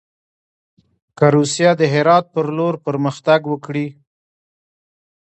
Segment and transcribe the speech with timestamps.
[1.17, 3.87] که روسیه د هرات پر لور پرمختګ وکړي.